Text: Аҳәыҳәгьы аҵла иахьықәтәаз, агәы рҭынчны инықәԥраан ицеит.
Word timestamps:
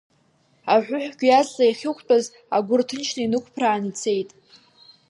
Аҳәыҳәгьы 0.73 1.29
аҵла 1.39 1.63
иахьықәтәаз, 1.65 2.25
агәы 2.55 2.75
рҭынчны 2.79 3.21
инықәԥраан 3.23 3.83
ицеит. 3.89 4.29